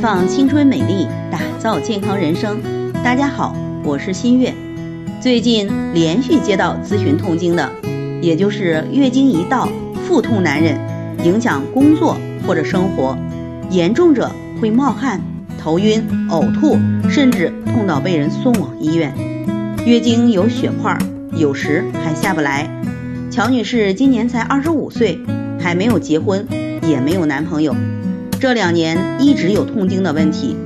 [0.00, 2.58] 放青春美丽，打造健康人生。
[3.04, 4.50] 大家好，我是新月。
[5.20, 7.70] 最近连续接到咨询痛经的，
[8.22, 9.68] 也就是月经一到
[10.06, 10.78] 腹痛难忍，
[11.22, 12.16] 影响工作
[12.46, 13.14] 或者生活，
[13.68, 15.20] 严重者会冒汗、
[15.62, 16.78] 头晕、呕吐，
[17.10, 19.12] 甚至痛到被人送往医院。
[19.84, 20.96] 月经有血块，
[21.32, 22.66] 有时还下不来。
[23.30, 25.20] 乔女士今年才二十五岁，
[25.58, 26.46] 还没有结婚，
[26.88, 27.76] 也没有男朋友。
[28.40, 30.56] 这两年一直有痛经的问题，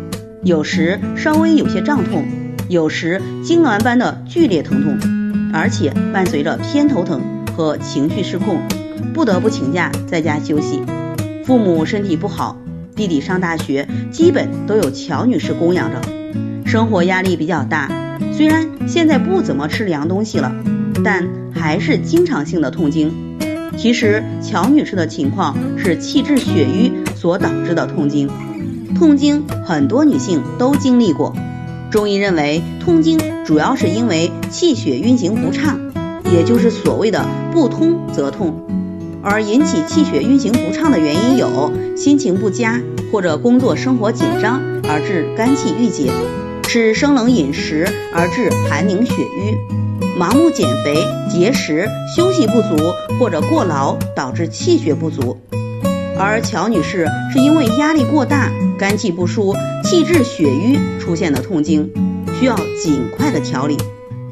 [0.45, 2.25] 有时稍微有些胀痛，
[2.69, 4.97] 有时痉挛般的剧烈疼痛，
[5.53, 7.21] 而且伴随着偏头疼
[7.53, 8.61] 和情绪失控，
[9.13, 10.85] 不得不请假在家休息。
[11.45, 12.57] 父母身体不好，
[12.95, 16.01] 弟弟上大学，基本都有乔女士供养着，
[16.65, 17.91] 生活压力比较大。
[18.33, 20.55] 虽然现在不怎么吃凉东西了，
[21.05, 23.13] 但还是经常性的痛经。
[23.77, 26.93] 其实乔女士的情况是气滞血瘀。
[27.25, 28.29] 所导致的痛经，
[28.99, 31.35] 痛经很多女性都经历过。
[31.91, 35.81] 中医认为，痛经主要是因为气血运行不畅，
[36.31, 38.67] 也就是所谓的不通则痛。
[39.23, 46.13] 而引起气血运行不畅的原因有：心情不佳或者工作生活紧张而致肝气郁结，
[46.65, 49.57] 吃生冷饮食而致寒凝血瘀，
[50.21, 52.77] 盲目减肥、节食、休息不足
[53.19, 55.39] 或者过劳导致气血不足。
[56.19, 61.91] 而乔女士是因为压力过大、肝气不舒、气滞血瘀出现的痛经，
[62.39, 63.77] 需要尽快的调理。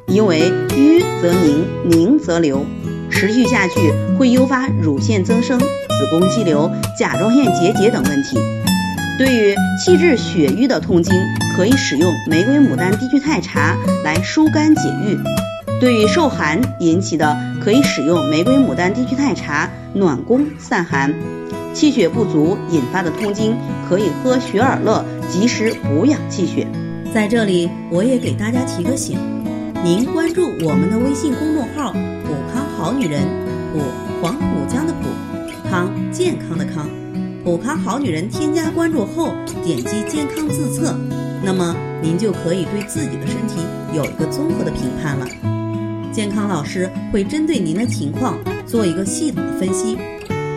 [0.07, 2.65] 因为瘀则凝，凝则流，
[3.11, 5.67] 持续下去会诱发乳腺增生、子
[6.11, 8.37] 宫肌瘤、甲状腺结节等问题。
[9.19, 11.15] 对于气滞血瘀的痛经，
[11.57, 15.17] 可以使用玫瑰牡丹低聚肽茶来疏肝解郁；
[15.81, 21.15] 对于受寒引起的，可以使用玫瑰牡丹低聚肽茶暖宫散寒。
[21.75, 23.57] 气血不足引发的痛经，
[23.89, 26.67] 可以喝雪尔乐，及时补养气血。
[27.13, 29.19] 在这里，我也给大家提个醒：
[29.83, 31.93] 您关注我们的微信公众号
[32.25, 33.23] “普康好女人”，
[33.73, 33.81] 普
[34.21, 36.89] 黄浦江的普康健康的康，
[37.43, 39.35] 普康好女人添加关注后，
[39.65, 40.97] 点击健康自测，
[41.43, 43.61] 那么您就可以对自己的身体
[43.95, 45.27] 有一个综合的评判了。
[46.13, 49.97] 健康老师会针对您的情况做一个系统的分析。